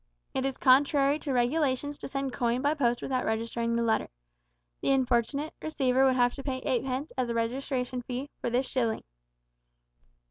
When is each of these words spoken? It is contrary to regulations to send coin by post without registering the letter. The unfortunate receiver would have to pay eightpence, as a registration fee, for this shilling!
It 0.33 0.47
is 0.47 0.57
contrary 0.57 1.19
to 1.19 1.31
regulations 1.31 1.95
to 1.99 2.07
send 2.07 2.33
coin 2.33 2.63
by 2.63 2.73
post 2.73 3.03
without 3.03 3.23
registering 3.23 3.75
the 3.75 3.83
letter. 3.83 4.09
The 4.81 4.89
unfortunate 4.89 5.53
receiver 5.61 6.05
would 6.05 6.15
have 6.15 6.33
to 6.33 6.43
pay 6.43 6.57
eightpence, 6.57 7.11
as 7.19 7.29
a 7.29 7.35
registration 7.35 8.01
fee, 8.01 8.31
for 8.39 8.49
this 8.49 8.67
shilling! 8.67 9.03